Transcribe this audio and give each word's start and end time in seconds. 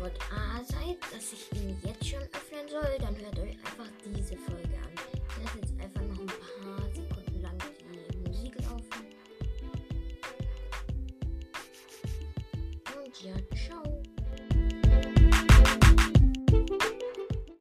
Antwort 0.00 0.18
A 0.32 0.64
seid, 0.64 0.96
dass 1.12 1.32
ich 1.34 1.52
ihn 1.52 1.78
jetzt 1.84 2.08
schon 2.08 2.22
öffnen 2.22 2.66
soll, 2.70 2.96
dann 3.00 3.14
hört 3.16 3.38
euch 3.38 3.50
einfach 3.50 3.84
diese 4.02 4.34
Folge 4.38 4.78
an. 4.78 4.94
Ich 5.12 5.44
lasse 5.44 5.58
jetzt 5.58 5.78
einfach 5.78 6.00
noch 6.00 6.20
ein 6.20 6.26
paar 6.26 6.94
Sekunden 6.94 7.42
lang 7.42 7.58
die 8.10 8.28
Musik 8.30 8.54
laufen. 8.62 9.04
Und 12.96 13.22
ja, 13.22 13.34
ciao. 13.54 13.89